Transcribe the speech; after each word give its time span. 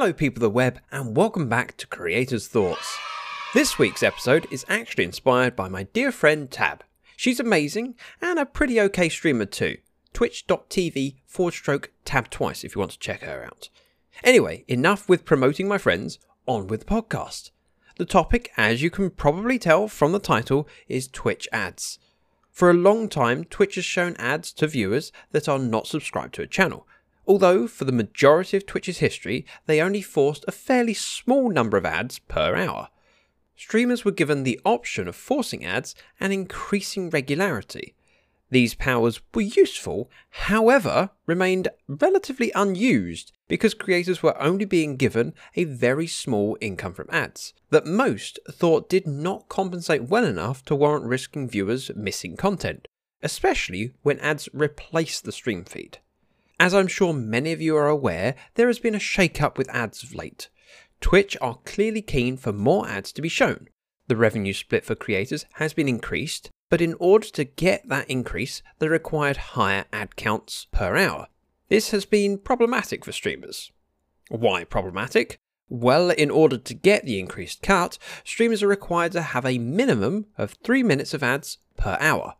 Hello, 0.00 0.12
people 0.12 0.36
of 0.36 0.42
the 0.42 0.50
web, 0.50 0.78
and 0.92 1.16
welcome 1.16 1.48
back 1.48 1.76
to 1.76 1.84
Creators 1.88 2.46
Thoughts. 2.46 2.96
This 3.52 3.80
week's 3.80 4.04
episode 4.04 4.46
is 4.48 4.64
actually 4.68 5.02
inspired 5.02 5.56
by 5.56 5.68
my 5.68 5.82
dear 5.82 6.12
friend 6.12 6.48
Tab. 6.48 6.84
She's 7.16 7.40
amazing 7.40 7.96
and 8.22 8.38
a 8.38 8.46
pretty 8.46 8.80
okay 8.80 9.08
streamer 9.08 9.46
too. 9.46 9.78
Twitch.tv 10.12 11.16
forward 11.26 11.54
stroke 11.54 11.90
TabTwice 12.04 12.62
if 12.62 12.76
you 12.76 12.78
want 12.78 12.92
to 12.92 12.98
check 13.00 13.22
her 13.22 13.44
out. 13.44 13.70
Anyway, 14.22 14.64
enough 14.68 15.08
with 15.08 15.24
promoting 15.24 15.66
my 15.66 15.78
friends, 15.78 16.20
on 16.46 16.68
with 16.68 16.86
the 16.86 16.86
podcast. 16.86 17.50
The 17.96 18.04
topic, 18.04 18.52
as 18.56 18.80
you 18.80 18.90
can 18.90 19.10
probably 19.10 19.58
tell 19.58 19.88
from 19.88 20.12
the 20.12 20.20
title, 20.20 20.68
is 20.86 21.08
Twitch 21.08 21.48
ads. 21.52 21.98
For 22.52 22.70
a 22.70 22.74
long 22.74 23.08
time, 23.08 23.42
Twitch 23.42 23.74
has 23.74 23.84
shown 23.84 24.14
ads 24.16 24.52
to 24.52 24.68
viewers 24.68 25.10
that 25.32 25.48
are 25.48 25.58
not 25.58 25.88
subscribed 25.88 26.34
to 26.34 26.42
a 26.42 26.46
channel, 26.46 26.86
although 27.28 27.68
for 27.68 27.84
the 27.84 27.92
majority 27.92 28.56
of 28.56 28.66
Twitch's 28.66 28.98
history, 28.98 29.44
they 29.66 29.80
only 29.80 30.02
forced 30.02 30.44
a 30.48 30.52
fairly 30.52 30.94
small 30.94 31.50
number 31.50 31.76
of 31.76 31.84
ads 31.84 32.18
per 32.18 32.56
hour. 32.56 32.88
Streamers 33.54 34.04
were 34.04 34.12
given 34.12 34.42
the 34.42 34.60
option 34.64 35.06
of 35.06 35.14
forcing 35.14 35.64
ads 35.64 35.94
and 36.18 36.32
increasing 36.32 37.10
regularity. 37.10 37.94
These 38.50 38.74
powers 38.74 39.20
were 39.34 39.42
useful, 39.42 40.10
however, 40.30 41.10
remained 41.26 41.68
relatively 41.86 42.50
unused 42.54 43.32
because 43.46 43.74
creators 43.74 44.22
were 44.22 44.40
only 44.40 44.64
being 44.64 44.96
given 44.96 45.34
a 45.54 45.64
very 45.64 46.06
small 46.06 46.56
income 46.60 46.94
from 46.94 47.08
ads 47.10 47.52
that 47.68 47.84
most 47.84 48.38
thought 48.50 48.88
did 48.88 49.06
not 49.06 49.50
compensate 49.50 50.04
well 50.04 50.24
enough 50.24 50.64
to 50.64 50.74
warrant 50.74 51.04
risking 51.04 51.46
viewers 51.46 51.90
missing 51.94 52.36
content, 52.36 52.88
especially 53.22 53.92
when 54.02 54.18
ads 54.20 54.48
replace 54.54 55.20
the 55.20 55.32
stream 55.32 55.64
feed. 55.64 55.98
As 56.60 56.74
I'm 56.74 56.88
sure 56.88 57.12
many 57.12 57.52
of 57.52 57.60
you 57.60 57.76
are 57.76 57.88
aware, 57.88 58.34
there 58.54 58.66
has 58.66 58.80
been 58.80 58.94
a 58.94 59.00
shake 59.00 59.40
up 59.40 59.56
with 59.56 59.68
ads 59.70 60.02
of 60.02 60.14
late. 60.14 60.48
Twitch 61.00 61.36
are 61.40 61.60
clearly 61.64 62.02
keen 62.02 62.36
for 62.36 62.52
more 62.52 62.88
ads 62.88 63.12
to 63.12 63.22
be 63.22 63.28
shown. 63.28 63.68
The 64.08 64.16
revenue 64.16 64.52
split 64.52 64.84
for 64.84 64.96
creators 64.96 65.46
has 65.54 65.72
been 65.72 65.88
increased, 65.88 66.50
but 66.68 66.80
in 66.80 66.94
order 66.98 67.28
to 67.28 67.44
get 67.44 67.88
that 67.88 68.10
increase, 68.10 68.62
they 68.78 68.88
required 68.88 69.36
higher 69.36 69.84
ad 69.92 70.16
counts 70.16 70.66
per 70.72 70.96
hour. 70.96 71.28
This 71.68 71.90
has 71.90 72.04
been 72.04 72.38
problematic 72.38 73.04
for 73.04 73.12
streamers. 73.12 73.70
Why 74.28 74.64
problematic? 74.64 75.38
Well, 75.68 76.10
in 76.10 76.30
order 76.30 76.58
to 76.58 76.74
get 76.74 77.04
the 77.04 77.20
increased 77.20 77.62
cut, 77.62 77.98
streamers 78.24 78.62
are 78.62 78.68
required 78.68 79.12
to 79.12 79.22
have 79.22 79.44
a 79.44 79.58
minimum 79.58 80.26
of 80.36 80.56
3 80.64 80.82
minutes 80.82 81.14
of 81.14 81.22
ads 81.22 81.58
per 81.76 81.96
hour. 82.00 82.34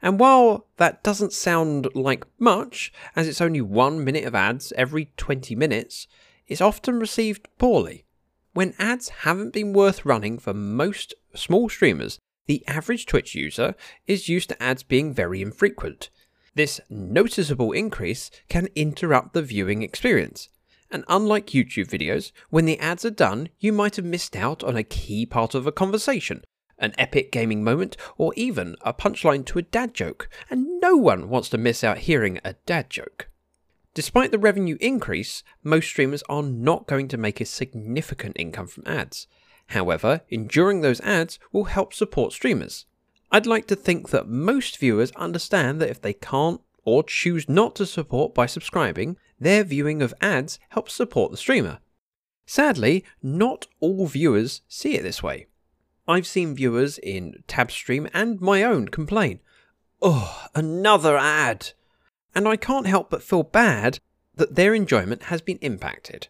And 0.00 0.18
while 0.18 0.66
that 0.76 1.02
doesn't 1.02 1.32
sound 1.32 1.88
like 1.94 2.24
much, 2.38 2.92
as 3.16 3.28
it's 3.28 3.40
only 3.40 3.60
one 3.60 4.04
minute 4.04 4.24
of 4.24 4.34
ads 4.34 4.72
every 4.76 5.12
20 5.16 5.54
minutes, 5.54 6.06
it's 6.46 6.60
often 6.60 6.98
received 6.98 7.48
poorly. 7.58 8.04
When 8.52 8.74
ads 8.78 9.08
haven't 9.08 9.52
been 9.52 9.72
worth 9.72 10.04
running 10.04 10.38
for 10.38 10.52
most 10.52 11.14
small 11.34 11.68
streamers, 11.68 12.18
the 12.46 12.66
average 12.66 13.06
Twitch 13.06 13.34
user 13.34 13.74
is 14.06 14.28
used 14.28 14.50
to 14.50 14.62
ads 14.62 14.82
being 14.82 15.14
very 15.14 15.40
infrequent. 15.40 16.10
This 16.54 16.80
noticeable 16.90 17.72
increase 17.72 18.30
can 18.48 18.68
interrupt 18.74 19.32
the 19.32 19.42
viewing 19.42 19.82
experience. 19.82 20.48
And 20.90 21.04
unlike 21.08 21.46
YouTube 21.46 21.88
videos, 21.88 22.32
when 22.50 22.66
the 22.66 22.78
ads 22.78 23.06
are 23.06 23.10
done, 23.10 23.48
you 23.58 23.72
might 23.72 23.96
have 23.96 24.04
missed 24.04 24.36
out 24.36 24.62
on 24.62 24.76
a 24.76 24.82
key 24.82 25.24
part 25.24 25.54
of 25.54 25.66
a 25.66 25.72
conversation, 25.72 26.44
an 26.82 26.92
epic 26.98 27.32
gaming 27.32 27.64
moment, 27.64 27.96
or 28.18 28.34
even 28.36 28.76
a 28.82 28.92
punchline 28.92 29.46
to 29.46 29.58
a 29.58 29.62
dad 29.62 29.94
joke, 29.94 30.28
and 30.50 30.80
no 30.80 30.96
one 30.96 31.30
wants 31.30 31.48
to 31.48 31.56
miss 31.56 31.82
out 31.82 31.98
hearing 31.98 32.38
a 32.44 32.54
dad 32.66 32.90
joke. 32.90 33.28
Despite 33.94 34.30
the 34.30 34.38
revenue 34.38 34.76
increase, 34.80 35.42
most 35.62 35.86
streamers 35.86 36.22
are 36.28 36.42
not 36.42 36.86
going 36.86 37.08
to 37.08 37.16
make 37.16 37.40
a 37.40 37.44
significant 37.46 38.36
income 38.38 38.66
from 38.66 38.84
ads. 38.86 39.26
However, 39.68 40.22
enduring 40.28 40.80
those 40.80 41.00
ads 41.00 41.38
will 41.52 41.64
help 41.64 41.94
support 41.94 42.32
streamers. 42.32 42.86
I'd 43.30 43.46
like 43.46 43.66
to 43.68 43.76
think 43.76 44.10
that 44.10 44.28
most 44.28 44.78
viewers 44.78 45.12
understand 45.12 45.80
that 45.80 45.90
if 45.90 46.00
they 46.00 46.12
can't 46.12 46.60
or 46.84 47.02
choose 47.02 47.48
not 47.48 47.74
to 47.76 47.86
support 47.86 48.34
by 48.34 48.46
subscribing, 48.46 49.16
their 49.38 49.64
viewing 49.64 50.02
of 50.02 50.14
ads 50.20 50.58
helps 50.70 50.94
support 50.94 51.30
the 51.30 51.36
streamer. 51.36 51.78
Sadly, 52.44 53.04
not 53.22 53.66
all 53.80 54.06
viewers 54.06 54.62
see 54.68 54.94
it 54.96 55.02
this 55.02 55.22
way. 55.22 55.46
I've 56.08 56.26
seen 56.26 56.54
viewers 56.54 56.98
in 56.98 57.44
Tabstream 57.46 58.10
and 58.12 58.40
my 58.40 58.62
own 58.62 58.88
complain, 58.88 59.40
Oh, 60.00 60.46
another 60.54 61.16
ad! 61.16 61.72
And 62.34 62.48
I 62.48 62.56
can't 62.56 62.86
help 62.86 63.10
but 63.10 63.22
feel 63.22 63.44
bad 63.44 64.00
that 64.34 64.56
their 64.56 64.74
enjoyment 64.74 65.24
has 65.24 65.40
been 65.40 65.58
impacted. 65.58 66.28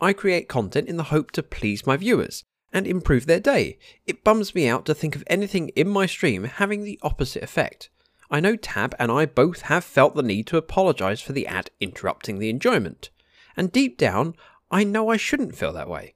I 0.00 0.12
create 0.12 0.48
content 0.48 0.88
in 0.88 0.96
the 0.96 1.04
hope 1.04 1.32
to 1.32 1.42
please 1.42 1.86
my 1.86 1.96
viewers 1.96 2.44
and 2.72 2.86
improve 2.86 3.26
their 3.26 3.40
day. 3.40 3.78
It 4.06 4.22
bums 4.22 4.54
me 4.54 4.68
out 4.68 4.84
to 4.86 4.94
think 4.94 5.16
of 5.16 5.24
anything 5.26 5.70
in 5.70 5.88
my 5.88 6.06
stream 6.06 6.44
having 6.44 6.84
the 6.84 7.00
opposite 7.02 7.42
effect. 7.42 7.90
I 8.30 8.40
know 8.40 8.56
Tab 8.56 8.94
and 8.98 9.10
I 9.10 9.26
both 9.26 9.62
have 9.62 9.84
felt 9.84 10.14
the 10.14 10.22
need 10.22 10.46
to 10.48 10.58
apologise 10.58 11.20
for 11.20 11.32
the 11.32 11.46
ad 11.46 11.70
interrupting 11.80 12.38
the 12.38 12.50
enjoyment. 12.50 13.10
And 13.56 13.72
deep 13.72 13.96
down, 13.96 14.34
I 14.70 14.84
know 14.84 15.08
I 15.08 15.16
shouldn't 15.16 15.56
feel 15.56 15.72
that 15.72 15.88
way. 15.88 16.14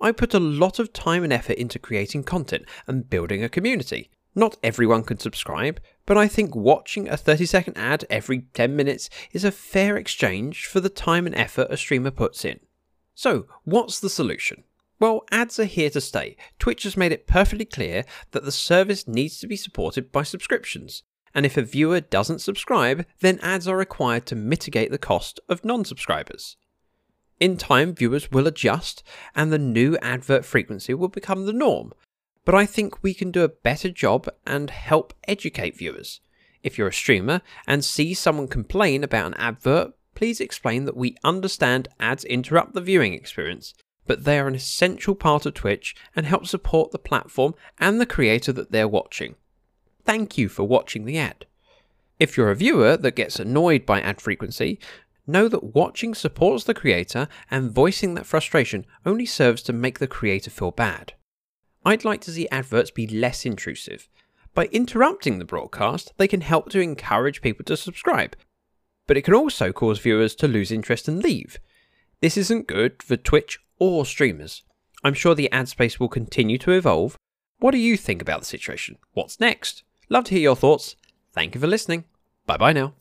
I 0.00 0.12
put 0.12 0.32
a 0.34 0.40
lot 0.40 0.78
of 0.78 0.92
time 0.92 1.24
and 1.24 1.32
effort 1.32 1.58
into 1.58 1.78
creating 1.78 2.24
content 2.24 2.64
and 2.86 3.10
building 3.10 3.44
a 3.44 3.48
community. 3.48 4.10
Not 4.34 4.56
everyone 4.62 5.02
can 5.02 5.18
subscribe, 5.18 5.80
but 6.06 6.16
I 6.16 6.28
think 6.28 6.54
watching 6.54 7.08
a 7.08 7.16
30 7.16 7.46
second 7.46 7.76
ad 7.76 8.04
every 8.08 8.46
10 8.54 8.74
minutes 8.74 9.10
is 9.32 9.44
a 9.44 9.52
fair 9.52 9.96
exchange 9.96 10.66
for 10.66 10.80
the 10.80 10.88
time 10.88 11.26
and 11.26 11.34
effort 11.34 11.66
a 11.70 11.76
streamer 11.76 12.10
puts 12.10 12.44
in. 12.44 12.60
So, 13.14 13.46
what's 13.64 14.00
the 14.00 14.08
solution? 14.08 14.64
Well, 15.00 15.24
ads 15.30 15.58
are 15.58 15.64
here 15.64 15.90
to 15.90 16.00
stay. 16.00 16.36
Twitch 16.58 16.84
has 16.84 16.96
made 16.96 17.12
it 17.12 17.26
perfectly 17.26 17.64
clear 17.64 18.04
that 18.30 18.44
the 18.44 18.52
service 18.52 19.08
needs 19.08 19.40
to 19.40 19.46
be 19.46 19.56
supported 19.56 20.12
by 20.12 20.22
subscriptions. 20.22 21.02
And 21.34 21.46
if 21.46 21.56
a 21.56 21.62
viewer 21.62 22.00
doesn't 22.00 22.40
subscribe, 22.40 23.06
then 23.20 23.38
ads 23.40 23.68
are 23.68 23.76
required 23.76 24.26
to 24.26 24.36
mitigate 24.36 24.90
the 24.90 24.98
cost 24.98 25.40
of 25.48 25.64
non 25.64 25.84
subscribers. 25.84 26.56
In 27.40 27.56
time, 27.56 27.94
viewers 27.94 28.30
will 28.30 28.46
adjust 28.46 29.02
and 29.34 29.50
the 29.50 29.58
new 29.58 29.96
advert 30.02 30.44
frequency 30.44 30.92
will 30.92 31.08
become 31.08 31.46
the 31.46 31.52
norm. 31.54 31.92
But 32.44 32.54
I 32.54 32.66
think 32.66 33.02
we 33.02 33.14
can 33.14 33.30
do 33.30 33.42
a 33.42 33.48
better 33.48 33.90
job 33.90 34.28
and 34.46 34.68
help 34.68 35.14
educate 35.26 35.76
viewers. 35.76 36.20
If 36.62 36.76
you're 36.76 36.88
a 36.88 36.92
streamer 36.92 37.40
and 37.66 37.82
see 37.82 38.12
someone 38.12 38.48
complain 38.48 39.02
about 39.02 39.26
an 39.28 39.34
advert, 39.34 39.92
please 40.14 40.40
explain 40.40 40.84
that 40.84 40.96
we 40.96 41.16
understand 41.24 41.88
ads 41.98 42.24
interrupt 42.24 42.74
the 42.74 42.82
viewing 42.82 43.14
experience, 43.14 43.72
but 44.06 44.24
they 44.24 44.38
are 44.38 44.48
an 44.48 44.54
essential 44.54 45.14
part 45.14 45.46
of 45.46 45.54
Twitch 45.54 45.96
and 46.14 46.26
help 46.26 46.46
support 46.46 46.90
the 46.90 46.98
platform 46.98 47.54
and 47.78 47.98
the 47.98 48.06
creator 48.06 48.52
that 48.52 48.70
they're 48.70 48.88
watching. 48.88 49.36
Thank 50.04 50.36
you 50.36 50.48
for 50.48 50.64
watching 50.64 51.06
the 51.06 51.16
ad. 51.16 51.46
If 52.18 52.36
you're 52.36 52.50
a 52.50 52.56
viewer 52.56 52.98
that 52.98 53.16
gets 53.16 53.40
annoyed 53.40 53.86
by 53.86 54.02
ad 54.02 54.20
frequency, 54.20 54.78
know 55.30 55.48
that 55.48 55.74
watching 55.74 56.14
supports 56.14 56.64
the 56.64 56.74
creator 56.74 57.28
and 57.50 57.70
voicing 57.70 58.14
that 58.14 58.26
frustration 58.26 58.84
only 59.06 59.26
serves 59.26 59.62
to 59.62 59.72
make 59.72 59.98
the 59.98 60.06
creator 60.06 60.50
feel 60.50 60.70
bad. 60.70 61.14
I'd 61.84 62.04
like 62.04 62.20
to 62.22 62.30
see 62.30 62.48
adverts 62.50 62.90
be 62.90 63.06
less 63.06 63.46
intrusive. 63.46 64.08
By 64.54 64.66
interrupting 64.66 65.38
the 65.38 65.44
broadcast, 65.44 66.12
they 66.18 66.28
can 66.28 66.40
help 66.40 66.70
to 66.70 66.80
encourage 66.80 67.40
people 67.40 67.64
to 67.66 67.76
subscribe, 67.76 68.36
but 69.06 69.16
it 69.16 69.22
can 69.22 69.34
also 69.34 69.72
cause 69.72 69.98
viewers 69.98 70.34
to 70.36 70.48
lose 70.48 70.70
interest 70.70 71.08
and 71.08 71.22
leave. 71.22 71.58
This 72.20 72.36
isn't 72.36 72.66
good 72.66 73.02
for 73.02 73.16
Twitch 73.16 73.58
or 73.78 74.04
streamers. 74.04 74.62
I'm 75.02 75.14
sure 75.14 75.34
the 75.34 75.50
ad 75.50 75.68
space 75.68 75.98
will 75.98 76.08
continue 76.08 76.58
to 76.58 76.72
evolve. 76.72 77.16
What 77.58 77.70
do 77.70 77.78
you 77.78 77.96
think 77.96 78.20
about 78.20 78.40
the 78.40 78.46
situation? 78.46 78.98
What's 79.12 79.40
next? 79.40 79.82
Love 80.08 80.24
to 80.24 80.34
hear 80.34 80.42
your 80.42 80.56
thoughts. 80.56 80.96
Thank 81.32 81.54
you 81.54 81.60
for 81.60 81.66
listening. 81.66 82.04
Bye 82.46 82.56
bye 82.56 82.72
now. 82.72 82.94